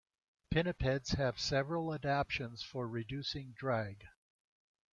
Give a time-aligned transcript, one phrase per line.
[0.51, 4.07] Pinnipeds have several adaptions for reducing drag.